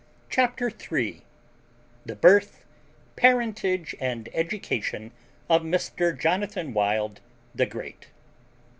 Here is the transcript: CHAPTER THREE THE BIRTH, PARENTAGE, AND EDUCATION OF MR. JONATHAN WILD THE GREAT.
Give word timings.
CHAPTER 0.31 0.71
THREE 0.71 1.21
THE 2.07 2.15
BIRTH, 2.15 2.65
PARENTAGE, 3.17 3.93
AND 3.99 4.29
EDUCATION 4.33 5.11
OF 5.47 5.61
MR. 5.61 6.19
JONATHAN 6.19 6.73
WILD 6.73 7.19
THE 7.53 7.67
GREAT. 7.67 8.07